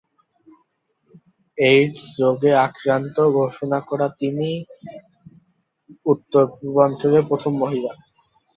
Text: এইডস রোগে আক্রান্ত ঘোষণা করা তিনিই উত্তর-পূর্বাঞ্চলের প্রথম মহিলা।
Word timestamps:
এইডস 1.57 2.03
রোগে 2.21 2.51
আক্রান্ত 2.65 3.15
ঘোষণা 3.37 3.79
করা 3.89 4.07
তিনিই 4.19 4.57
উত্তর-পূর্বাঞ্চলের 6.05 7.23
প্রথম 7.29 7.53
মহিলা। 7.61 7.91